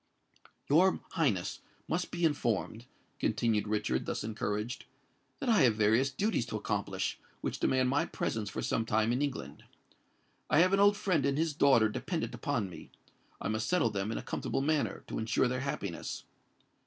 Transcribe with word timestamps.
"Your 0.67 0.99
Highness 1.11 1.59
must 1.87 2.09
be 2.09 2.25
informed," 2.25 2.87
continued 3.19 3.67
Richard, 3.67 4.07
thus 4.07 4.23
encouraged, 4.23 4.85
"that 5.39 5.47
I 5.47 5.61
have 5.61 5.75
various 5.75 6.09
duties 6.09 6.47
to 6.47 6.55
accomplish, 6.57 7.19
which 7.41 7.59
demand 7.59 7.87
my 7.89 8.05
presence 8.05 8.49
for 8.49 8.63
some 8.63 8.83
time 8.83 9.11
in 9.11 9.21
England. 9.21 9.63
I 10.49 10.57
have 10.61 10.73
an 10.73 10.79
old 10.79 10.97
friend 10.97 11.23
and 11.23 11.37
his 11.37 11.53
daughter 11.53 11.87
dependant 11.87 12.33
upon 12.33 12.67
me: 12.67 12.89
I 13.39 13.47
must 13.47 13.69
settle 13.69 13.91
them 13.91 14.11
in 14.11 14.17
a 14.17 14.23
comfortable 14.23 14.63
manner, 14.63 15.03
to 15.05 15.19
ensure 15.19 15.47
their 15.47 15.59
happiness. 15.59 16.23